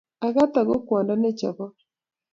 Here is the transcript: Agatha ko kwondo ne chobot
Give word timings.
Agatha 0.27 0.59
ko 0.67 0.75
kwondo 0.85 1.13
ne 1.17 1.31
chobot 1.39 1.75